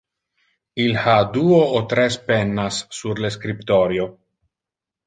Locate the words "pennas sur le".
2.31-3.33